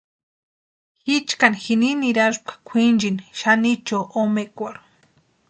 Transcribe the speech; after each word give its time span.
Jichkani 1.05 1.59
jini 1.63 1.89
niraspka 2.01 2.53
kwʼinchini 2.67 3.23
Xanicho 3.39 3.99
omekwarhu. 4.19 4.85